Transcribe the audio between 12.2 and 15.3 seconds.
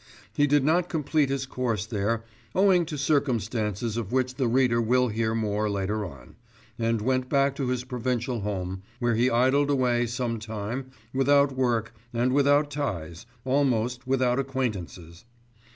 without ties, almost without acquaintances.